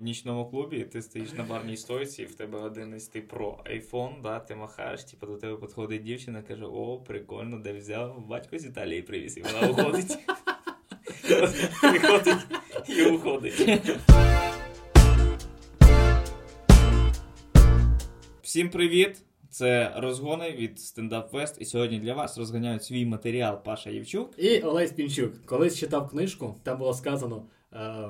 в 0.00 0.04
нічному 0.04 0.50
клубі, 0.50 0.84
ти 0.84 1.02
стоїш 1.02 1.32
на 1.32 1.44
барній 1.44 1.76
стойці, 1.76 2.22
і 2.22 2.24
в 2.24 2.34
тебе 2.34 2.58
один 2.58 2.94
із 2.96 3.08
ти 3.08 3.20
про 3.20 3.60
айфон, 3.64 4.14
да, 4.22 4.40
ти 4.40 4.54
махаєш, 4.54 5.04
типу 5.04 5.26
до 5.26 5.36
тебе 5.36 5.56
підходить 5.56 6.02
дівчина, 6.02 6.42
каже: 6.42 6.64
О, 6.64 6.98
прикольно, 6.98 7.58
де 7.58 7.72
взяв, 7.72 8.26
батько 8.26 8.58
з 8.58 8.64
Італії 8.64 9.02
привіз, 9.02 9.36
і 9.36 9.42
вона 9.42 9.70
уходить. 9.70 10.18
Приходить 11.80 12.46
і 12.88 13.04
уходить. 13.04 13.68
Всім 18.42 18.70
привіт! 18.70 19.24
Це 19.50 19.92
розгони 19.96 20.52
від 20.52 20.78
Stand 20.78 21.10
Up 21.10 21.30
Fest. 21.30 21.58
І 21.58 21.64
сьогодні 21.64 21.98
для 21.98 22.14
вас 22.14 22.38
розганяють 22.38 22.84
свій 22.84 23.06
матеріал 23.06 23.62
Паша 23.64 23.90
Євчук. 23.90 24.38
І 24.38 24.60
Олесь 24.60 24.92
Пінчук. 24.92 25.46
Колись 25.46 25.78
читав 25.78 26.10
книжку, 26.10 26.54
там 26.62 26.78
було 26.78 26.94
сказано: 26.94 27.46
е, 27.72 28.08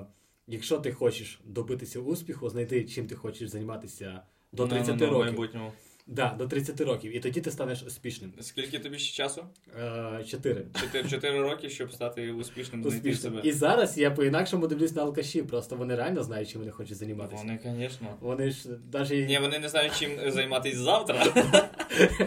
якщо 0.49 0.79
ти 0.79 0.93
хочеш 0.93 1.41
добитися 1.45 2.01
успіху, 2.01 2.49
знайди 2.49 2.85
чим 2.85 3.07
ти 3.07 3.15
хочеш 3.15 3.49
займатися 3.49 4.23
до 4.53 4.67
30 4.67 4.89
Ну, 4.89 4.95
ну, 4.95 5.07
ну, 5.07 5.13
років. 5.13 5.25
майбутньому. 5.25 5.73
Да, 6.11 6.35
до 6.39 6.47
30 6.47 6.81
років. 6.81 7.17
І 7.17 7.21
тоді 7.21 7.41
ти 7.41 7.51
станеш 7.51 7.83
успішним. 7.83 8.33
Скільки 8.41 8.79
тобі 8.79 8.99
ще 8.99 9.17
часу? 9.17 9.45
Е, 9.81 10.25
Чотири. 10.31 10.65
Чотири, 11.11 11.41
роки, 11.41 11.71
щоб 11.71 11.93
стати 11.93 12.33
успішним, 12.33 12.83
знайти 12.83 13.15
себе. 13.15 13.41
І 13.45 13.53
зараз 13.53 13.99
я 13.99 14.11
по-інакшому 14.11 14.67
дивлюсь 14.67 14.95
на 14.95 15.03
алкашів, 15.03 15.47
просто 15.47 15.77
вони 15.77 15.95
реально 15.97 16.23
знають, 16.23 16.49
чим 16.51 16.61
вони 16.61 16.73
хочуть 16.73 16.97
займатися. 16.97 17.43
Вони, 17.43 17.59
звісно. 17.79 18.17
Вони 18.21 18.51
ж 18.51 18.69
навіть... 18.93 19.29
Ні, 19.29 19.39
вони 19.39 19.59
не 19.59 19.69
знають, 19.69 19.93
чим 19.99 20.11
займатися 20.31 20.79
завтра. 20.79 21.25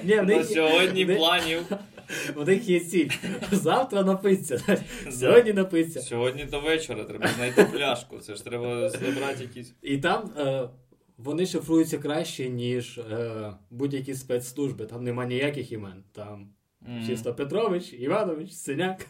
Ні, 0.04 0.16
в 0.16 0.26
На 0.26 0.44
сьогодні 0.44 1.06
планів. 1.06 1.66
в 2.36 2.48
них 2.48 2.70
є 2.70 2.80
ціль. 2.80 3.10
Завтра 3.52 4.04
напиться. 4.04 4.78
Сьогодні 5.12 5.54
напиться. 5.54 6.02
Сьогодні 6.02 6.46
до 6.46 6.60
вечора 6.60 7.04
треба 7.04 7.28
знайти 7.28 7.64
пляшку. 7.64 8.18
Це 8.20 8.36
ж 8.36 8.44
треба 8.44 8.90
зібрати 8.90 9.44
якісь. 9.44 9.74
І 9.82 9.98
там 9.98 10.30
е, 10.38 10.70
вони 11.18 11.46
шифруються 11.46 11.98
краще, 11.98 12.50
ніж 12.50 12.98
е, 12.98 13.54
будь-які 13.70 14.14
спецслужби. 14.14 14.86
Там 14.86 15.04
нема 15.04 15.26
ніяких 15.26 15.72
імен. 15.72 16.04
Там 16.12 16.50
М. 16.88 17.08
чисто 17.08 17.34
Петрович, 17.34 17.94
Іванович, 17.94 18.52
Синяк. 18.52 19.06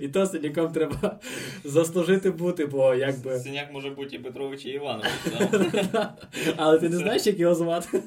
І 0.00 0.08
то 0.08 0.26
синяком 0.26 0.72
треба 0.72 1.20
заслужити 1.64 2.30
бути, 2.30 2.66
бо 2.66 2.94
якби. 2.94 3.38
Синяк 3.38 3.72
може 3.72 3.90
бути 3.90 4.16
і 4.16 4.18
Петрович, 4.18 4.64
і 4.64 4.68
Іванович. 4.70 5.10
Але 6.56 6.78
ти 6.78 6.88
не 6.88 6.96
знаєш, 6.96 7.26
як 7.26 7.38
його 7.38 7.54
звати? 7.54 8.02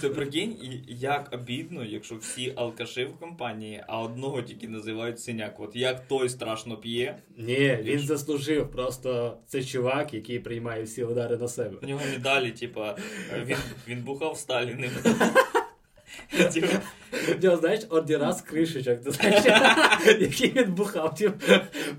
Це 0.00 0.08
прикинь, 0.08 0.50
і 0.62 0.82
як 0.86 1.30
обідно, 1.32 1.84
якщо 1.84 2.14
всі 2.14 2.52
алкаши 2.56 3.04
в 3.04 3.16
компанії, 3.18 3.84
а 3.86 4.02
одного 4.02 4.42
тільки 4.42 4.68
називають 4.68 5.20
синяк. 5.20 5.60
От 5.60 5.76
як 5.76 6.08
той 6.08 6.28
страшно 6.28 6.76
п'є, 6.76 7.16
Ні, 7.36 7.78
він 7.82 7.98
заслужив. 7.98 8.70
Просто 8.70 9.38
це 9.46 9.64
чувак, 9.64 10.14
який 10.14 10.38
приймає 10.38 10.82
всі 10.82 11.04
удари 11.04 11.36
на 11.36 11.48
себе. 11.48 11.76
у 11.82 11.86
нього 11.86 12.00
медалі, 12.12 12.50
типа, 12.50 12.96
він, 13.46 13.56
він 13.88 14.02
бухав 14.02 14.36
Сталіним. 14.36 14.90
В 17.38 17.44
нього, 17.44 17.56
знаєш, 17.56 17.80
ордера 17.90 18.32
з 18.32 18.42
кришечок, 18.42 19.00
ти 19.02 19.10
знаєш, 19.10 19.44
який 20.20 20.52
він 20.52 20.74
бухав. 20.74 21.14
типу, 21.14 21.44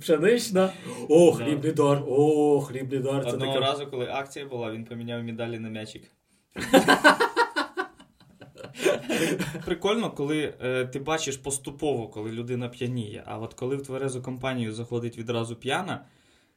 Пшенична, 0.01 0.73
о, 1.09 1.31
хлібний 1.31 1.71
дар, 1.71 2.03
о, 2.07 2.61
хлібний 2.61 2.99
дар. 2.99 3.27
Одного 3.27 3.59
разу, 3.59 3.87
коли 3.87 4.07
акція 4.11 4.45
була, 4.45 4.71
він 4.71 4.85
поміняв 4.85 5.23
медалі 5.23 5.59
на 5.59 5.69
м'ячик. 5.69 6.03
Прикольно, 9.65 10.11
коли 10.11 10.53
е, 10.61 10.85
ти 10.85 10.99
бачиш 10.99 11.37
поступово, 11.37 12.07
коли 12.07 12.31
людина 12.31 12.69
п'яніє. 12.69 13.23
А 13.25 13.37
от 13.37 13.53
коли 13.53 13.75
в 13.75 13.83
тверезу 13.83 14.21
компанію 14.21 14.73
заходить 14.73 15.17
відразу 15.17 15.55
п'яна, 15.55 16.05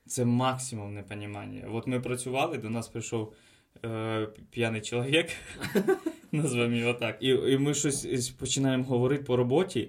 це 0.06 0.24
максимум 0.24 0.94
непонімання. 0.94 1.68
От 1.72 1.86
ми 1.86 2.00
працювали, 2.00 2.58
до 2.58 2.70
нас 2.70 2.88
прийшов 2.88 3.32
е, 3.84 4.28
п'яний 4.50 4.80
чоловік, 4.80 5.26
назвемо 6.32 6.76
його 6.76 6.94
так. 6.94 7.16
І, 7.20 7.28
і 7.28 7.58
ми 7.58 7.74
щось 7.74 8.28
починаємо 8.28 8.84
говорити 8.84 9.24
по 9.24 9.36
роботі. 9.36 9.88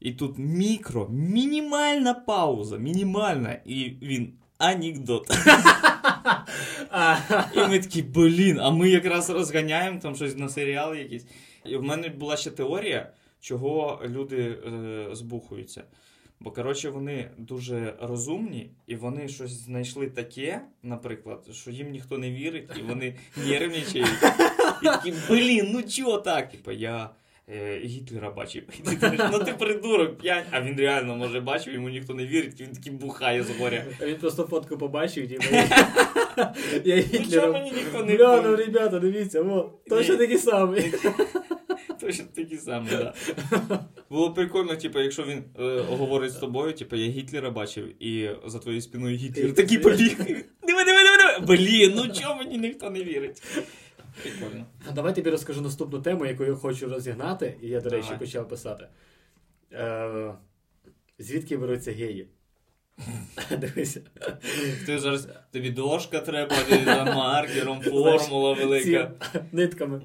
І 0.00 0.12
тут 0.12 0.38
мікро, 0.38 1.08
мінімальна 1.08 2.14
пауза, 2.14 2.78
мінімальна, 2.78 3.58
і 3.64 3.96
він 4.02 4.32
анекдот. 4.58 5.26
І 7.56 7.58
ми 7.58 7.78
такі, 7.78 8.02
блін, 8.02 8.58
а 8.60 8.70
ми 8.70 8.88
якраз 8.88 9.30
розганяємо 9.30 9.98
там 10.02 10.16
щось 10.16 10.36
на 10.36 10.48
серіали 10.48 10.98
якісь. 10.98 11.26
І 11.66 11.76
в 11.76 11.82
мене 11.82 12.08
була 12.08 12.36
ще 12.36 12.50
теорія, 12.50 13.10
чого 13.40 14.00
люди 14.08 14.36
е, 14.66 15.06
збухуються. 15.12 15.84
Бо, 16.40 16.50
коротше, 16.50 16.90
вони 16.90 17.30
дуже 17.38 17.94
розумні, 18.02 18.70
і 18.86 18.94
вони 18.96 19.28
щось 19.28 19.50
знайшли 19.50 20.06
таке, 20.06 20.60
наприклад, 20.82 21.46
що 21.52 21.70
їм 21.70 21.90
ніхто 21.90 22.18
не 22.18 22.30
вірить, 22.30 22.70
і 22.78 22.82
вони 22.82 23.14
нервничають. 23.46 24.08
І 24.82 24.84
такі, 24.84 25.14
блін, 25.28 25.68
ну 25.72 25.82
чого 25.82 26.18
так? 26.18 26.50
Типа, 26.50 26.72
я 26.72 27.10
е, 27.48 27.78
Гітлера 27.84 28.30
бачив. 28.30 28.62
І 28.78 28.82
ти 28.88 28.96
думаєш, 28.96 29.20
ну 29.32 29.38
ти 29.38 29.52
придурок, 29.52 30.18
п'янь. 30.18 30.44
А 30.50 30.60
він 30.60 30.76
реально, 30.76 31.16
може, 31.16 31.40
бачив, 31.40 31.74
йому 31.74 31.88
ніхто 31.88 32.14
не 32.14 32.26
вірить, 32.26 32.60
він 32.60 32.72
такий 32.72 32.92
бухає 32.92 33.42
з 33.42 33.50
горя. 33.58 33.84
А 34.02 34.06
Він 34.06 34.16
просто 34.16 34.44
фотку 34.44 34.78
побачив, 34.78 35.28
типу, 35.28 35.44
я 36.84 37.04
Ну 37.12 37.30
чого 37.32 37.52
мені 37.52 37.70
ніхто 37.70 38.04
не 38.04 38.16
Бля, 38.16 38.42
ну 38.42 38.52
вірить? 38.52 38.66
ребята, 38.66 38.98
дивіться, 38.98 39.42
о, 39.42 39.70
точно 39.88 40.16
такий 40.16 40.38
самий. 40.38 40.92
Точно 42.00 42.24
такі 42.34 42.56
самі, 42.56 42.88
да. 42.90 43.14
Було 44.10 44.34
прикольно, 44.34 44.76
типу, 44.76 45.00
якщо 45.00 45.22
він 45.22 45.44
е, 45.58 45.80
говорить 45.80 46.32
з 46.32 46.36
тобою, 46.36 46.72
типу, 46.72 46.96
я 46.96 47.08
Гітлера 47.08 47.50
бачив, 47.50 48.02
і 48.02 48.30
за 48.46 48.58
твоєю 48.58 48.82
спиною 48.82 49.16
Гітлер 49.16 49.54
такий 49.54 49.78
побіг. 49.78 50.16
Диви, 50.18 50.44
диви, 50.62 50.84
диви, 50.84 51.38
диви. 51.40 51.56
Блін, 51.56 51.92
ну 51.96 52.12
чого 52.14 52.34
мені 52.34 52.58
ніхто 52.58 52.90
не 52.90 53.04
вірить? 53.04 53.42
Прикольно. 54.22 54.66
Давай 54.94 55.14
тобі 55.14 55.30
розкажу 55.30 55.60
наступну 55.60 56.02
тему, 56.02 56.26
яку 56.26 56.44
я 56.44 56.54
хочу 56.54 56.88
розігнати, 56.88 57.58
і 57.62 57.68
я, 57.68 57.80
до 57.80 57.90
речі, 57.90 58.04
Давай. 58.08 58.18
почав 58.18 58.48
писати. 58.48 58.88
Е, 59.72 60.34
звідки 61.18 61.56
беруться 61.56 61.92
геї? 61.92 62.28
Дивися. 63.60 64.00
Ти 64.86 64.98
зараз 64.98 65.28
тобі 65.52 65.70
дошка 65.70 66.20
треба, 66.20 66.56
за 66.84 67.04
маркером, 67.04 67.80
формула 67.80 68.52
велика. 68.52 69.10
Нитками 69.52 70.02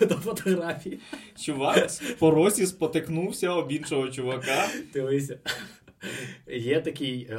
до 0.00 0.14
фотографії. 0.14 0.98
Чувак 1.44 1.90
по 2.18 2.30
росі 2.30 2.66
спотикнувся 2.66 3.50
об 3.50 3.72
іншого 3.72 4.08
чувака. 4.08 4.68
Дивися. 4.92 5.38
Є 6.46 6.80
такий. 6.80 7.28
Е, 7.30 7.36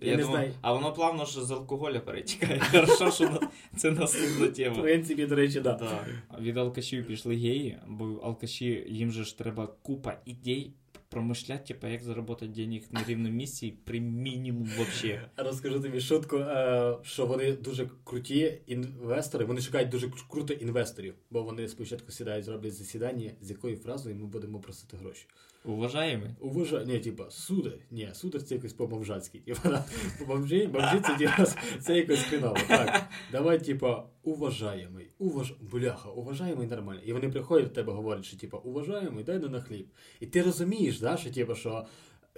я, 0.00 0.10
Я, 0.10 0.16
не 0.16 0.22
думаю, 0.22 0.36
знаю. 0.36 0.54
а 0.60 0.72
воно 0.72 0.92
плавно 0.92 1.24
ж 1.24 1.44
з 1.44 1.50
алкоголя 1.50 2.00
перетікає. 2.00 2.60
Хорошо, 2.70 3.10
що 3.10 3.40
це 3.76 3.90
наступна 3.90 4.70
В 4.70 4.82
принципі, 4.82 5.26
до 5.26 5.34
речі, 5.34 5.60
да. 5.60 5.72
Да. 5.72 6.06
Від 6.40 6.56
алкашів 6.56 7.06
пішли 7.06 7.34
геї, 7.36 7.78
бо 7.88 8.04
алкаші 8.24 8.84
їм 8.88 9.12
же 9.12 9.24
ж 9.24 9.38
треба 9.38 9.68
купа 9.82 10.16
ідей 10.24 10.74
промишляти, 11.10 11.64
типа 11.64 11.88
як 11.88 12.02
заробити 12.02 12.46
денег 12.46 12.82
на 12.90 13.04
рівному 13.04 13.34
місці 13.34 13.74
при 13.84 14.00
мінімум 14.00 14.68
вообще. 14.76 15.30
Розкажу 15.36 15.80
тобі 15.80 16.00
шутку, 16.00 16.36
е, 16.36 16.96
що 17.02 17.26
вони 17.26 17.52
дуже 17.52 17.88
круті 18.04 18.62
інвестори. 18.66 19.44
Вони 19.44 19.60
шукають 19.60 19.88
дуже 19.88 20.10
круто 20.30 20.54
інвесторів, 20.54 21.14
бо 21.30 21.42
вони 21.42 21.68
спочатку 21.68 22.12
сідають, 22.12 22.44
зроблять 22.44 22.74
засідання, 22.74 23.30
з 23.40 23.50
якою 23.50 23.76
фразою 23.76 24.16
ми 24.16 24.26
будемо 24.26 24.60
просити 24.60 24.96
гроші. 24.96 25.26
Уважаємо. 25.64 26.24
Уважай, 26.40 26.86
ні, 26.86 26.98
типа, 26.98 27.30
сударь, 27.30 27.78
ні, 27.90 28.10
сударь 28.12 28.42
це 28.42 28.54
якось 28.54 28.72
по-бомжацьки. 28.72 29.38
Типа, 29.38 29.84
бомжі, 30.26 30.66
бомжі 30.66 31.00
це, 31.00 31.46
це 31.80 31.96
якось 31.96 32.22
хреново. 32.22 32.56
Так, 32.68 33.08
давай, 33.32 33.64
типа, 33.64 34.04
уважаємий, 34.22 35.10
уваж... 35.18 35.54
бляха, 35.60 36.08
уважаємий 36.08 36.66
нормально. 36.66 37.00
І 37.06 37.12
вони 37.12 37.28
приходять 37.28 37.68
до 37.68 37.74
тебе, 37.74 37.92
говорять, 37.92 38.24
що 38.24 38.36
типа, 38.36 38.58
уважаємий, 38.58 39.24
дай 39.24 39.38
нам 39.38 39.52
на 39.52 39.60
хліб. 39.60 39.86
І 40.20 40.26
ти 40.26 40.42
розумієш, 40.42 40.99
да, 41.00 41.16
що 41.16 41.30
типа, 41.30 41.54
що 41.54 41.86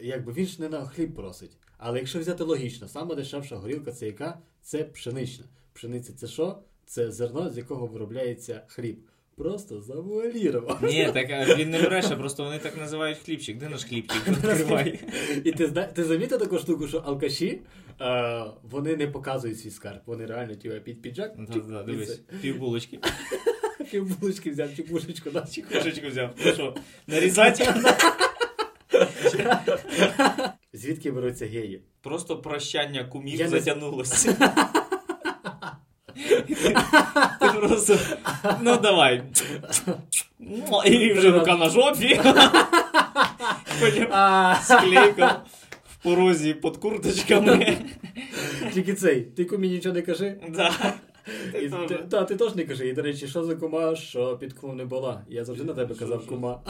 якби 0.03 0.33
він 0.33 0.47
ж 0.47 0.61
не 0.61 0.69
на 0.69 0.87
хліб 0.87 1.15
просить. 1.15 1.57
Але 1.79 1.99
якщо 1.99 2.19
взяти 2.19 2.45
логічно, 2.45 2.89
сама 2.89 3.15
дешевша 3.15 3.57
горілка 3.57 3.93
це 3.93 4.07
яка? 4.07 4.39
Це 4.63 4.85
пшенична. 4.85 5.45
Пшениця 5.73 6.13
це 6.13 6.27
що? 6.27 6.59
Це 6.87 7.13
зерно, 7.13 7.51
з 7.51 7.57
якого 7.57 7.87
виробляється 7.87 8.63
хліб. 8.67 8.99
Просто 9.37 9.81
завуалірував. 9.81 10.79
Ні, 10.83 11.11
так 11.15 11.59
він 11.59 11.71
не 11.71 11.83
бреше, 11.83 12.17
просто 12.17 12.45
вони 12.45 12.59
так 12.59 12.77
називають 12.79 13.19
хлібчик. 13.19 13.59
Де 13.59 13.69
наш 13.69 13.85
хлібчик? 13.85 14.29
Відкривай. 14.29 15.01
І 15.45 15.53
ти 15.53 15.69
ти 15.95 16.05
замітив 16.05 16.39
таку 16.39 16.59
штуку, 16.59 16.89
що 16.89 16.99
алкаші 16.99 17.61
е, 18.01 18.45
вони 18.63 18.97
не 18.97 19.07
показують 19.07 19.61
свій 19.61 19.71
скарб. 19.71 20.01
Вони 20.07 20.27
реально 20.27 20.55
тіва 20.55 20.79
під 20.79 21.03
піджак, 21.03 21.33
Да, 21.39 21.61
да, 21.69 21.83
дивись, 21.83 22.21
пів 22.41 22.59
булочки. 22.59 22.99
пів 23.91 24.19
булочки 24.19 24.51
взяв, 24.51 24.69
чи 24.77 24.83
булочку, 24.83 25.31
да? 25.31 25.47
Чи 25.53 25.63
кошечку 25.63 26.09
взяв. 26.09 26.35
Ну 26.47 26.53
що, 26.53 26.75
нарізати? 27.07 27.65
Звідки 30.73 31.11
беруться 31.11 31.47
геї? 31.47 31.83
Просто 32.03 32.37
прощання 32.37 33.05
кумів 33.05 33.41
Я 33.41 33.45
не- 33.45 33.51
затягнулося. 33.51 34.33
Ти 37.41 37.49
просто, 37.61 37.99
ну 38.61 38.77
давай. 38.77 39.23
І 40.87 41.13
вже 41.13 41.31
рука 41.31 41.57
на 41.57 41.69
жопі. 41.71 42.21
Потім 43.81 44.07
А, 44.11 44.55
склейкав 44.63 45.41
в 45.91 46.03
порозі 46.03 46.55
під 46.55 46.77
курточками. 46.77 47.77
Тільки 48.75 48.95
цей, 48.95 49.21
ти 49.23 49.45
кумі 49.45 49.69
нічого 49.69 49.95
не 49.95 50.03
кажи. 50.03 50.41
Да. 50.49 50.73
І, 51.63 51.69
теж. 51.69 51.89
ти, 51.89 51.95
та, 51.95 52.25
ти 52.25 52.37
теж 52.37 52.55
не 52.55 52.65
кажи. 52.65 52.89
І, 52.89 52.93
до 52.93 53.03
речі, 53.03 53.29
що 53.29 53.45
за 53.45 53.55
кума, 53.55 53.97
що 53.97 54.39
під 54.39 54.53
кумом 54.53 54.77
не 54.77 54.85
була. 54.85 55.25
Я 55.29 55.45
завжди 55.45 55.65
на 55.65 55.75
тебе 55.75 55.95
казав 55.95 56.27
кума. 56.27 56.63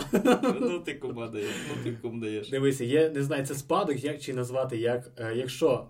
Ну 0.60 0.78
ти 0.78 0.94
кума 0.94 1.28
даєш, 1.28 1.54
ну 1.68 1.84
ти 1.84 1.98
кум 2.02 2.20
даєш. 2.20 2.50
Дивися, 2.50 2.84
є, 2.84 3.10
не 3.10 3.22
знаю, 3.22 3.46
це 3.46 3.54
спадок, 3.54 4.04
як 4.04 4.20
чи 4.20 4.34
назвати, 4.34 4.78
як, 4.78 5.12
е, 5.16 5.34
якщо 5.36 5.88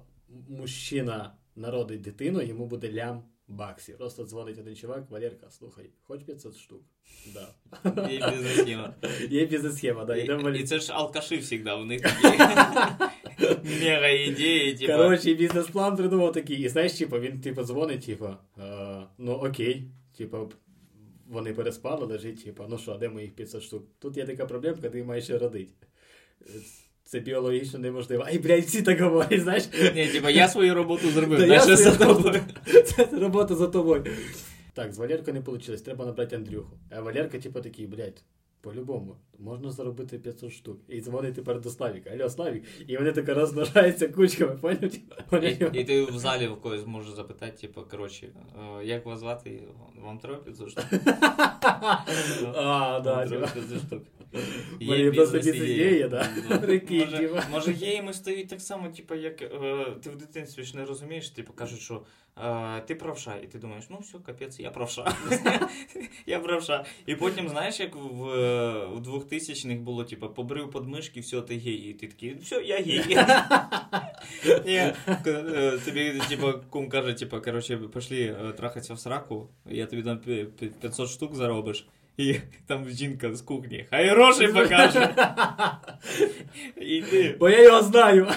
мужчина 0.49 1.33
народить 1.57 2.01
дитину, 2.01 2.43
йому 2.43 2.67
буде 2.67 2.93
лям 2.93 3.23
баксів. 3.49 3.99
Просто 3.99 4.25
дзвонить 4.25 4.59
один 4.59 4.77
чувак, 4.77 5.11
Валерка, 5.11 5.51
слухай, 5.51 5.91
хоч 6.03 6.23
500 6.23 6.57
штук. 6.57 6.83
Да. 7.35 7.55
Є 8.11 8.31
бізнес-схема. 8.31 8.95
Є 9.31 9.47
бізнес-схема, 9.47 10.05
да, 10.05 10.17
І, 10.17 10.61
і 10.61 10.65
це 10.65 10.79
ж 10.79 10.93
алкаши 10.93 11.39
завжди, 11.39 11.77
у 11.77 11.85
них 11.85 12.01
такі 12.01 12.39
мега 13.81 14.09
ідеї, 14.09 14.75
типа. 14.75 14.97
Коротше, 14.97 15.35
бізнес-план 15.35 15.97
придумав 15.97 16.33
такий. 16.33 16.57
І 16.57 16.69
знаєш, 16.69 16.93
типу, 16.93 17.21
він 17.21 17.41
типу, 17.41 17.63
дзвонить, 17.63 18.07
типу, 18.07 18.29
е, 18.59 19.03
ну 19.19 19.33
окей, 19.33 19.85
типу, 20.19 20.53
вони 21.29 21.53
переспали, 21.53 22.07
лежить, 22.07 22.45
типу, 22.45 22.65
ну 22.69 22.79
що, 22.79 22.95
де 22.95 23.09
моїх 23.09 23.35
500 23.35 23.63
штук? 23.63 23.83
Тут 23.99 24.17
є 24.17 24.27
така 24.27 24.47
проблемка, 24.47 24.91
ти 24.91 25.05
маєш 25.05 25.25
ще 25.25 25.39
родити. 25.39 25.73
Це 27.05 27.21
біологічно 27.21 27.79
неможливо. 27.79 28.25
Ай, 28.27 28.39
блядь, 28.39 28.65
всі 28.65 28.83
так 28.83 29.01
говорять, 29.01 29.41
знаєш? 29.41 29.65
Ні, 29.95 30.07
типа 30.07 30.31
я 30.31 30.49
свою 30.49 30.75
роботу 30.75 31.11
зробив, 31.11 31.39
Та 31.39 31.47
я 31.47 31.61
свою 31.61 31.97
тобою. 31.97 32.41
Це 32.85 33.09
робота 33.13 33.55
за 33.55 33.67
тобою. 33.67 34.05
Так, 34.75 34.93
з 34.93 34.99
Валеркою 34.99 35.35
не 35.35 35.41
вийшло, 35.41 35.77
треба 35.77 36.07
набрати 36.07 36.37
Андрюху. 36.37 36.79
А 36.91 37.01
Валерка, 37.01 37.39
типу, 37.39 37.61
такий, 37.61 37.87
блядь, 37.87 38.23
по-любому, 38.63 39.17
можна 39.39 39.71
заробити 39.71 40.19
500 40.19 40.53
штук. 40.53 40.81
І 40.89 41.01
дзвонить 41.01 41.35
тепер 41.35 41.61
до 41.61 41.71
Славіка. 41.71 42.11
Алло, 42.11 42.29
Славік. 42.29 42.65
І 42.87 42.97
вони 42.97 43.13
таке 43.13 43.35
розмножаються 43.35 44.09
кучками, 44.09 44.57
поняв? 44.57 44.91
І, 45.45 45.81
і 45.81 45.85
ти 45.85 46.05
в 46.05 46.19
залі 46.19 46.49
в 46.49 46.61
когось 46.61 46.87
можеш 46.87 47.15
запитати, 47.15 47.53
типу, 47.61 47.83
коротше, 47.91 48.29
е, 48.81 48.85
як 48.85 49.07
вас 49.07 49.21
звати? 49.21 49.63
Вам 50.05 50.19
треба 50.19 50.39
500 50.39 50.71
штук? 50.71 50.85
А, 52.55 53.01
да, 53.05 53.15
Вам 53.15 53.29
треба 53.29 53.47
500 53.47 53.79
штук. 53.79 54.03
Мене 54.81 55.11
бізнес-ідея. 55.11 55.43
бізнес-ідея, 55.53 56.09
да. 56.09 56.59
Прикинь, 56.59 56.99
може- 57.01 57.19
типа. 57.19 57.45
Може, 57.51 57.73
геями 57.73 58.13
стоїть 58.13 58.49
так 58.49 58.61
само, 58.61 58.89
типу, 58.89 59.15
як 59.15 59.43
е, 59.43 59.87
ти 60.03 60.11
в 60.11 60.17
дитинстві 60.17 60.63
ж 60.63 60.77
не 60.77 60.85
розумієш, 60.85 61.31
типу 61.31 61.53
кажуть, 61.53 61.81
що 61.81 62.03
е, 62.45 62.81
ти 62.87 62.95
правша, 62.95 63.35
і 63.45 63.47
ти 63.47 63.59
думаєш, 63.59 63.85
ну 63.91 63.99
все, 63.99 64.19
капець, 64.27 64.61
я 64.61 64.71
правша. 64.71 65.15
я 66.27 66.39
правша. 66.41 66.85
І 67.07 67.15
потім, 67.15 67.49
знаєш, 67.49 67.81
як 67.81 67.95
в, 67.97 68.25
е, 68.29 68.87
в 68.87 68.99
2000-х 69.09 69.75
було, 69.81 70.05
типу, 70.05 70.29
побрив 70.29 70.71
подмишки, 70.71 71.21
все, 71.21 71.41
ти 71.43 71.59
гей. 71.59 71.75
І 71.75 71.93
ти 71.95 72.07
такий, 72.07 72.35
все, 72.43 72.63
я 72.63 72.77
гей. 72.77 73.17
Ні, 74.67 74.93
е, 75.27 75.79
тобі, 75.85 76.21
типу, 76.29 76.53
кум 76.71 76.89
каже, 76.89 77.15
типу, 77.15 77.41
коротше, 77.41 77.77
пошли 77.77 78.21
е, 78.23 78.53
трахатися 78.53 78.95
в 78.95 78.99
сраку, 79.01 79.49
я 79.67 79.87
тобі 79.87 80.03
дам 80.03 80.19
пі- 80.19 80.47
пі- 80.47 80.71
500 80.81 81.09
штук 81.11 81.35
заробиш. 81.35 81.87
І 82.17 82.37
там 82.67 82.89
жінка 82.91 83.35
з 83.35 83.43
кухні, 83.43 83.87
хай 83.91 84.09
гроші 84.09 84.49
покаже. 84.49 85.15
І 86.77 87.03
ти. 87.03 87.37
Бо 87.41 87.49
я 87.51 87.63
його 87.63 87.83
знаю. 87.83 88.29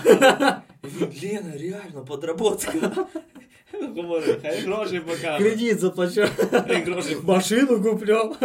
Лена, 1.24 1.54
реально, 1.60 2.06
подработка. 2.08 3.08
Говорю, 3.96 4.36
хай 4.42 4.60
гроші 4.60 5.00
покаже. 5.00 5.38
Кредит 5.38 5.80
заплачу. 5.80 6.28
Хай 6.52 6.84
гроші. 6.84 7.18
Машину 7.24 7.84
куплю. 7.84 8.36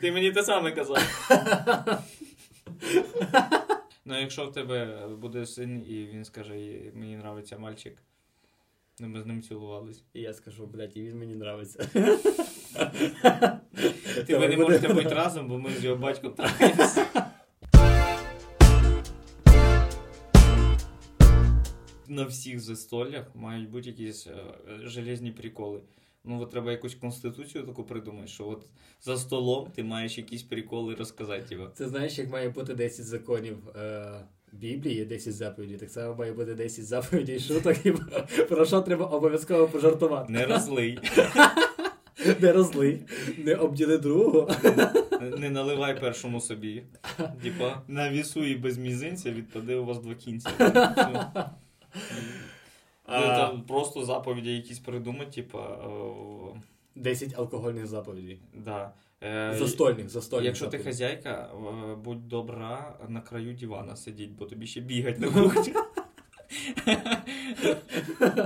Ти 0.00 0.12
мені 0.12 0.32
те 0.32 0.42
саме 0.42 0.72
казав. 0.72 0.98
Ну, 4.04 4.20
якщо 4.20 4.46
в 4.46 4.52
тебе 4.52 5.06
буде 5.20 5.46
син, 5.46 5.84
і 5.88 6.06
він 6.06 6.24
скаже, 6.24 6.54
мені 6.94 7.14
нравиться 7.14 7.58
мальчик, 7.58 8.02
ну 9.00 9.08
ми 9.08 9.22
з 9.22 9.26
ним 9.26 9.42
цілувались. 9.42 10.02
І 10.14 10.20
я 10.20 10.34
скажу, 10.34 10.66
блядь, 10.66 10.96
і 10.96 11.02
він 11.02 11.18
мені 11.18 11.34
нравиться. 11.34 11.88
Ти 14.26 14.36
ви 14.38 14.48
не 14.48 14.56
можете 14.56 14.94
бути 14.94 15.14
разом, 15.14 15.48
бо 15.48 15.58
ми 15.58 15.70
з 15.70 15.84
його 15.84 15.96
батьком 15.96 16.32
трахаємося. 16.32 17.06
На 22.08 22.24
всіх 22.24 22.60
застоллях 22.60 23.24
мають 23.34 23.70
бути 23.70 23.88
якісь 23.88 24.26
е, 24.26 24.32
железні 24.84 25.30
приколи. 25.30 25.80
Ну, 26.24 26.40
от 26.42 26.50
треба 26.50 26.70
якусь 26.70 26.94
конституцію 26.94 27.64
таку 27.64 27.84
придумати, 27.84 28.26
що 28.26 28.48
от 28.48 28.66
за 29.00 29.16
столом 29.16 29.68
ти 29.74 29.82
маєш 29.82 30.18
якісь 30.18 30.42
приколи 30.42 30.94
розказати. 30.94 31.42
Типа. 31.48 31.70
Це 31.74 31.88
знаєш, 31.88 32.18
як 32.18 32.30
має 32.30 32.48
бути 32.48 32.74
10 32.74 33.06
законів 33.06 33.56
е, 33.76 34.04
Біблії, 34.52 35.04
10 35.04 35.34
заповідей, 35.34 35.78
так 35.78 35.90
само 35.90 36.14
має 36.14 36.32
бути 36.32 36.54
10 36.54 36.84
заповідей 36.86 37.40
шуток, 37.40 37.86
і 37.86 37.92
про 38.48 38.64
що 38.64 38.80
треба 38.80 39.06
обов'язково 39.06 39.68
пожартувати. 39.68 40.32
Не 40.32 40.46
розлий, 40.46 40.98
Не 42.40 42.52
розли, 42.52 43.00
не 43.38 43.54
обділи 43.54 43.98
другого. 43.98 44.50
не 45.38 45.50
наливай 45.50 46.00
першому 46.00 46.40
собі. 46.40 46.82
Типа, 47.42 47.82
на 47.88 48.10
вісу 48.10 48.44
і 48.44 48.54
без 48.54 48.78
мізинця 48.78 49.30
відпаде 49.30 49.76
у 49.76 49.84
вас 49.84 49.98
два 49.98 50.14
кінця. 50.14 50.50
А- 53.06 53.20
Ну, 53.20 53.26
Там 53.26 53.62
просто 53.62 54.04
заповіді 54.04 54.56
якісь 54.56 54.78
придумати, 54.78 55.30
типа. 55.30 55.58
о, 55.58 56.56
10 56.94 57.34
алкогольних 57.38 57.86
заповідей. 57.86 58.40
да. 58.54 58.92
Е, 59.22 59.54
Застольних, 59.58 60.08
застольних. 60.08 60.46
Якщо 60.46 60.66
ти 60.66 60.78
хазяйка, 60.78 61.50
е, 61.54 61.94
будь 61.94 62.28
добра 62.28 62.94
на 63.08 63.20
краю 63.20 63.54
дивана 63.54 63.96
сидіть, 63.96 64.30
бо 64.30 64.44
тобі 64.44 64.66
ще 64.66 64.80
бігать 64.80 65.20
на 65.20 65.28
кухні. 65.28 65.72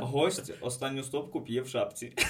Гость 0.00 0.52
останню 0.60 1.02
стопку 1.02 1.40
п'є 1.40 1.60
в 1.62 1.68
шапці. 1.68 2.12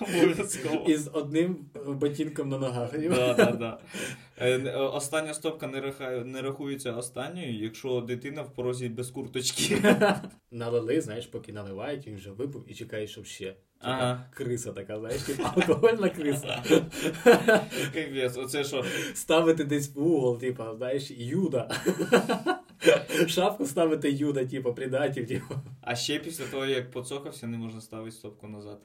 Обов'язково. 0.00 0.84
І 0.88 0.96
з 0.96 1.10
одним 1.12 1.56
ботинком 1.86 2.48
на 2.48 2.58
ногах. 2.58 2.98
Да, 2.98 3.34
да, 3.34 3.52
да. 3.52 3.78
Е, 4.38 4.50
е, 4.58 4.76
Остання 4.76 5.34
стопка 5.34 5.66
не, 5.66 5.80
рахає- 5.80 6.24
не 6.24 6.42
рахується 6.42 6.92
останньою, 6.92 7.62
якщо 7.62 8.00
дитина 8.00 8.42
в 8.42 8.54
порозі 8.54 8.88
без 8.88 9.10
курточки. 9.10 9.82
Налили, 10.50 11.00
знаєш, 11.00 11.26
поки 11.26 11.52
наливають, 11.52 12.06
він 12.06 12.16
вже 12.16 12.30
випив 12.30 12.64
і 12.68 12.74
чекає, 12.74 13.06
щоб 13.06 13.26
ще. 13.26 13.46
Типа 13.46 13.90
Ага. 13.92 14.24
Криса 14.34 14.72
така, 14.72 14.98
знаєш, 14.98 15.22
типа 15.22 15.52
алкогольна 15.56 16.08
криса. 16.08 16.62
Капець, 17.94 18.36
оце 18.36 18.64
що? 18.64 18.84
Ставити 19.14 19.64
десь 19.64 19.94
в 19.94 20.02
угол, 20.02 20.38
типа, 20.38 20.74
знаєш, 20.76 21.10
юда. 21.10 21.70
Шапку 23.26 23.66
ставити 23.66 24.10
юда, 24.10 24.44
типа, 24.44 24.72
предатель, 24.72 25.24
типа. 25.24 25.62
А 25.80 25.96
ще 25.96 26.18
після 26.18 26.44
того, 26.44 26.66
як 26.66 26.90
поцокався, 26.90 27.46
не 27.46 27.58
можна 27.58 27.80
ставити 27.80 28.16
стопку 28.16 28.48
назад. 28.48 28.80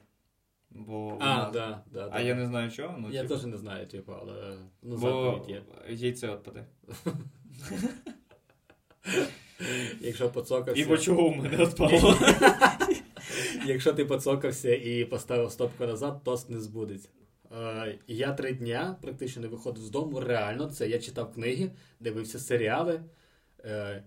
Бо 0.74 1.08
А, 1.20 1.36
вона- 1.36 1.50
да, 1.52 1.82
да, 1.92 2.06
а 2.06 2.10
да. 2.10 2.20
я 2.20 2.34
не 2.34 2.46
знаю 2.46 2.70
чого. 2.70 2.98
Ну, 2.98 3.10
Я 3.10 3.22
типу, 3.22 3.34
теж 3.34 3.44
не 3.44 3.56
знаю, 3.56 3.86
типу, 3.86 4.12
але 4.12 4.58
ну, 4.82 4.96
бо 4.96 5.44
є. 5.48 5.62
яйце 5.88 6.32
відпаде. 6.32 6.66
Якщо 10.00 10.30
поцокався, 10.30 10.82
І 10.82 10.84
бо 10.84 10.98
чого 10.98 11.28
в 11.28 11.36
мене 11.36 11.56
відпало? 11.56 12.18
якщо 13.66 13.92
ти 13.92 14.04
поцокався 14.04 14.74
і 14.74 15.04
поставив 15.04 15.50
стопку 15.52 15.86
назад, 15.86 16.20
тост 16.24 16.50
не 16.50 16.60
збудеться. 16.60 17.08
Е, 17.52 17.98
я 18.06 18.32
три 18.32 18.52
дня 18.52 18.96
практично 19.02 19.42
не 19.42 19.48
виходив 19.48 19.82
з 19.82 19.90
дому. 19.90 20.20
Реально, 20.20 20.66
це 20.70 20.88
я 20.88 20.98
читав 20.98 21.32
книги, 21.32 21.70
дивився 22.00 22.38
серіали. 22.38 23.00
Е, 23.64 24.04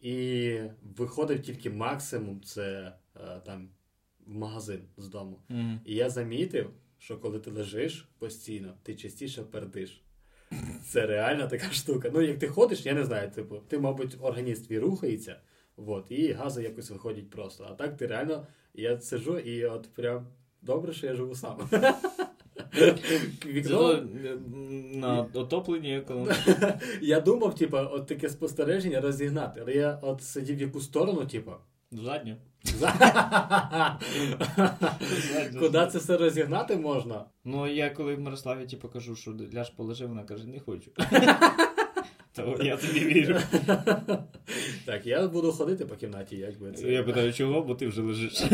і 0.00 0.52
виходив 0.96 1.42
тільки 1.42 1.70
максимум 1.70 2.40
це 2.42 2.92
е, 3.16 3.40
там 3.46 3.68
в 4.28 4.34
магазин 4.34 4.80
з 4.96 5.08
дому. 5.08 5.38
Мгм. 5.48 5.80
І 5.84 5.94
я 5.94 6.10
замітив, 6.10 6.70
що 6.98 7.18
коли 7.18 7.38
ти 7.38 7.50
лежиш 7.50 8.08
постійно, 8.18 8.74
ти 8.82 8.94
частіше 8.94 9.42
пердиш. 9.42 10.02
Це 10.84 11.06
реальна 11.06 11.46
така 11.46 11.70
штука. 11.72 12.10
Ну, 12.14 12.20
як 12.20 12.38
ти 12.38 12.48
ходиш, 12.48 12.86
я 12.86 12.94
не 12.94 13.04
знаю, 13.04 13.30
типу, 13.30 13.56
ти, 13.68 13.78
мабуть, 13.78 14.16
організм 14.20 14.64
твій 14.64 14.78
рухається, 14.78 15.40
от, 15.76 16.06
і 16.08 16.32
гази 16.32 16.62
якось 16.62 16.90
виходять 16.90 17.30
просто. 17.30 17.66
А 17.70 17.74
так 17.74 17.96
ти 17.96 18.06
реально, 18.06 18.46
я 18.74 19.00
сиджу 19.00 19.38
і 19.38 19.64
от 19.64 19.88
прям 19.94 20.26
добре, 20.62 20.92
що 20.92 21.06
я 21.06 21.14
живу 21.14 21.34
сам. 21.34 21.68
Вікно, 23.46 24.02
На 24.94 25.26
отопленні 25.34 26.02
я 27.00 27.20
думав, 27.20 27.54
типу, 27.54 27.76
от 27.76 28.06
таке 28.06 28.28
спостереження 28.28 29.00
розігнати, 29.00 29.60
але 29.60 29.72
я 29.72 29.98
от 30.02 30.22
сидів 30.22 30.56
в 30.56 30.60
яку 30.60 30.80
сторону, 30.80 31.26
типу. 31.26 31.52
В 31.92 32.04
задню. 32.04 32.36
Куди 35.58 35.86
це 35.86 35.98
все 35.98 36.16
розігнати 36.16 36.76
можна? 36.76 37.24
Ну, 37.44 37.66
я 37.66 37.90
коли 37.90 38.14
в 38.14 38.20
Мирославі 38.20 38.66
типу, 38.66 38.88
кажу, 38.88 39.16
що 39.16 39.34
ляж 39.54 39.70
положи, 39.70 40.06
вона 40.06 40.24
каже, 40.24 40.48
не 40.48 40.60
хочу. 40.60 40.90
То 42.32 42.56
я 42.62 42.76
тобі 42.76 43.00
вірю. 43.00 43.36
Так, 44.84 45.06
я 45.06 45.28
буду 45.28 45.52
ходити 45.52 45.86
по 45.86 45.96
кімнаті, 45.96 46.36
якби 46.36 46.72
це. 46.72 46.88
Я 46.88 47.02
питаю, 47.02 47.32
чого, 47.32 47.62
бо 47.62 47.74
ти 47.74 47.86
вже 47.86 48.02
лежиш. 48.02 48.42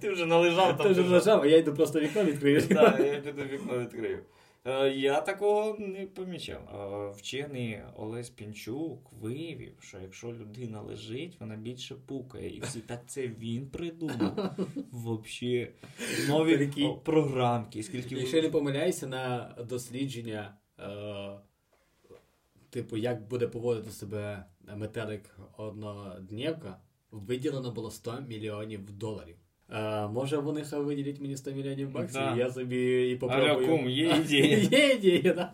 Ти, 0.00 0.10
вже 0.10 0.26
належав 0.26 0.82
Ти 0.82 0.88
вже 0.88 1.02
лежав, 1.02 1.42
а 1.42 1.46
я 1.46 1.56
йду 1.56 1.74
просто 1.74 2.00
вікно 2.00 2.24
відкрию. 2.24 2.62
Так, 2.62 3.00
я 3.00 3.20
піду 3.20 3.42
вікно 3.42 3.78
відкрию. 3.78 4.18
Е, 4.66 4.90
Я 4.90 5.20
такого 5.20 5.76
не 5.78 6.06
помічав. 6.06 6.60
Е, 6.60 7.16
Вчений 7.16 7.78
Олесь 7.96 8.30
Пінчук 8.30 9.12
виявив, 9.12 9.72
що 9.80 9.98
якщо 9.98 10.32
людина 10.32 10.80
лежить, 10.80 11.40
вона 11.40 11.56
більше 11.56 11.94
пукає. 11.94 12.56
І 12.56 12.60
всі 12.60 12.80
так 12.80 13.00
це 13.06 13.28
він 13.28 13.70
придумав. 13.70 14.56
Взагалі. 14.92 15.70
Нові 16.28 16.84
о, 16.84 16.94
програмки. 16.94 17.82
Скільки 17.82 18.14
Якщо 18.14 18.42
не 18.42 18.48
помиляюся 18.48 19.06
на 19.06 19.54
дослідження, 19.68 20.56
е, 20.80 21.40
типу, 22.70 22.96
як 22.96 23.28
буде 23.28 23.48
поводити 23.48 23.90
себе 23.90 24.44
метелик 24.76 25.38
однодневка, 25.56 26.80
виділено 27.10 27.70
було 27.70 27.90
100 27.90 28.20
мільйонів 28.28 28.90
доларів. 28.90 29.36
Е, 29.72 30.06
може 30.06 30.36
вони 30.36 30.64
хай 30.64 30.80
виділять 30.80 31.20
мені 31.20 31.36
100 31.36 31.50
мільйонів 31.50 31.90
баксів, 31.92 32.20
Да. 32.20 32.34
і 32.36 32.38
я 32.38 32.50
собі 32.50 33.10
і 33.10 33.16
попробую. 33.16 33.52
Але 33.52 33.66
кум, 33.66 33.90
є 33.90 34.06
ідея. 34.24 34.58
Є 34.58 34.88
ідея, 34.94 35.34
да. 35.34 35.52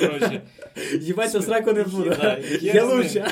Коротше, 0.00 0.42
Їбать, 1.00 1.30
сраку 1.44 1.72
не 1.72 1.82
буде. 1.82 2.16
Да, 2.20 2.38
я 2.62 2.84
лучше. 2.84 3.26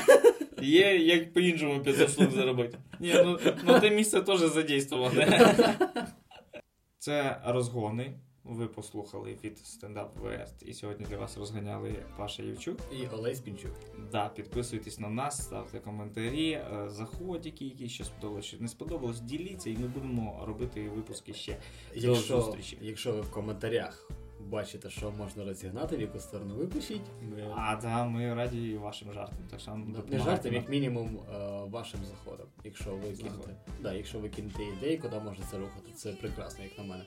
Є 0.62 0.96
як 0.96 1.32
по-іншому 1.32 1.80
500 1.80 2.10
штук 2.10 2.30
заробити. 2.30 2.78
Ні, 3.00 3.14
ну, 3.24 3.38
ну 3.64 3.80
те 3.80 3.90
місце 3.90 4.20
теж 4.20 4.38
задействоване. 4.40 5.54
Це 6.98 7.40
розгони. 7.46 8.12
Ви 8.44 8.66
послухали 8.66 9.38
від 9.44 9.58
Up 9.82 10.08
West. 10.24 10.64
І 10.66 10.74
сьогодні 10.74 11.06
для 11.06 11.16
вас 11.18 11.38
розганяли 11.38 11.94
Паша 12.16 12.42
Євчук. 12.42 12.78
І 12.92 13.06
Олесь 13.06 13.40
Пінчук. 13.40 13.72
Да, 14.12 14.28
підписуйтесь 14.28 14.98
на 14.98 15.08
нас, 15.08 15.42
ставте 15.42 15.80
коментарі, 15.80 16.50
е, 16.52 16.90
заходь, 16.90 17.46
які, 17.46 17.88
що 17.88 18.04
сподобалось, 18.04 18.44
що 18.44 18.56
не 18.60 18.68
сподобалось, 18.68 19.20
діліться, 19.20 19.70
і 19.70 19.76
ми 19.76 19.88
будемо 19.88 20.44
робити 20.46 20.88
випуски 20.88 21.34
ще. 21.34 21.56
До 21.96 22.14
зустрічі. 22.14 22.78
якщо 22.80 23.12
ви 23.12 23.20
в 23.20 23.30
коментарях 23.30 24.08
бачите, 24.40 24.90
що 24.90 25.10
можна 25.10 25.44
розігнати, 25.44 25.96
в 25.96 26.00
яку 26.00 26.18
сторону 26.18 26.54
ви 26.54 26.66
пишіть. 26.66 27.02
Ми... 27.22 27.54
А 27.56 27.76
да, 27.76 28.04
ми 28.04 28.34
раді 28.34 28.76
вашим 28.76 29.12
жартам. 29.12 29.38
Так 29.50 29.60
що 29.60 29.74
Не 29.74 29.84
допомагайте 29.84 30.18
жартом, 30.24 30.52
нам. 30.52 30.60
як 30.62 30.70
мінімум, 30.70 31.18
е, 31.34 31.38
вашим 31.70 32.00
заходом. 32.04 32.46
Якщо 32.64 32.90
ви 32.90 33.14
Заходом. 33.14 33.40
кинете, 33.40 33.60
да, 33.80 33.92
якщо 33.92 34.18
ви 34.18 34.28
кинете 34.28 34.62
ідеї, 34.64 34.98
куди 34.98 35.20
можна 35.20 35.44
це 35.50 35.58
рухати, 35.58 35.92
це 35.94 36.12
прекрасно, 36.12 36.64
як 36.64 36.78
на 36.78 36.84
мене. 36.84 37.04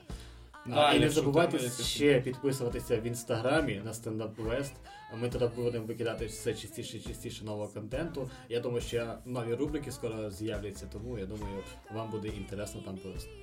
Да, 0.68 0.74
а, 0.74 0.94
і 0.94 1.00
не 1.00 1.10
забувайте 1.10 1.58
ще 1.84 2.20
підписуватися 2.20 2.96
в 2.96 3.06
інстаграмі 3.06 3.82
на 3.84 3.92
Up 3.92 4.36
West. 4.36 4.72
Ми 5.20 5.28
туди 5.28 5.50
будемо 5.56 5.86
викидати 5.86 6.26
все 6.26 6.54
частіше 6.54 6.96
і 6.96 7.00
частіше 7.00 7.44
нового 7.44 7.68
контенту. 7.68 8.30
Я 8.48 8.60
думаю, 8.60 8.80
що 8.80 9.14
нові 9.24 9.54
рубрики 9.54 9.92
скоро 9.92 10.30
з'являться, 10.30 10.86
тому 10.92 11.18
я 11.18 11.26
думаю, 11.26 11.62
вам 11.94 12.10
буде 12.10 12.28
інтересно 12.28 12.80
там 12.80 12.98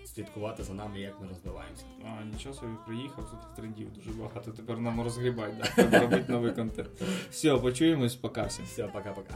слідкувати 0.05 0.63
за 0.63 0.73
нами, 0.73 0.99
як 0.99 1.21
ми 1.21 1.27
розвиваємося. 1.27 1.83
А, 2.03 2.23
нічого 2.23 2.55
собі 2.55 2.71
приїхав, 2.87 3.29
тут 3.31 3.55
трендів 3.55 3.93
дуже 3.93 4.09
багато. 4.09 4.51
Тепер 4.51 4.77
нам 4.77 5.01
розгрібать, 5.01 5.57
да, 5.57 5.63
треба 5.75 5.99
робити 5.99 6.31
новий 6.31 6.51
контент. 6.51 6.89
Все, 7.29 7.57
почуємось, 7.57 8.15
пока 8.15 8.43
всім. 8.43 8.65
Все, 8.65 8.83
пока-пока. 8.83 9.35